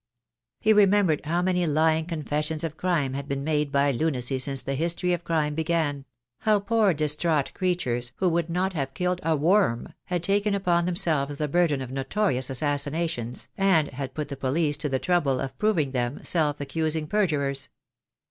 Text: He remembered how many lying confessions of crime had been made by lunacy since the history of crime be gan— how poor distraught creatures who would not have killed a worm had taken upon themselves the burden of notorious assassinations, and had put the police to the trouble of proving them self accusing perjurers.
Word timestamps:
He 0.59 0.73
remembered 0.73 1.21
how 1.27 1.43
many 1.43 1.67
lying 1.67 2.07
confessions 2.07 2.63
of 2.63 2.75
crime 2.75 3.13
had 3.13 3.27
been 3.27 3.43
made 3.43 3.71
by 3.71 3.91
lunacy 3.91 4.39
since 4.39 4.63
the 4.63 4.73
history 4.73 5.13
of 5.13 5.23
crime 5.23 5.53
be 5.53 5.63
gan— 5.63 6.05
how 6.39 6.59
poor 6.61 6.91
distraught 6.95 7.53
creatures 7.53 8.11
who 8.15 8.27
would 8.29 8.49
not 8.49 8.73
have 8.73 8.95
killed 8.95 9.19
a 9.21 9.35
worm 9.35 9.93
had 10.05 10.23
taken 10.23 10.55
upon 10.55 10.87
themselves 10.87 11.37
the 11.37 11.47
burden 11.47 11.83
of 11.83 11.91
notorious 11.91 12.49
assassinations, 12.49 13.47
and 13.55 13.89
had 13.89 14.15
put 14.15 14.29
the 14.29 14.35
police 14.35 14.75
to 14.77 14.89
the 14.89 14.97
trouble 14.97 15.39
of 15.39 15.55
proving 15.59 15.91
them 15.91 16.23
self 16.23 16.59
accusing 16.59 17.05
perjurers. 17.05 17.69